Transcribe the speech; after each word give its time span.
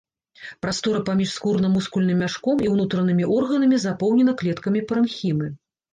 Прастора 0.65 1.01
паміж 1.09 1.33
скурна-мускульным 1.33 2.17
мяшком 2.25 2.57
і 2.65 2.71
ўнутранымі 2.77 3.23
органамі 3.37 3.77
запоўнена 3.85 4.37
клеткамі 4.41 4.85
парэнхімы. 4.91 5.45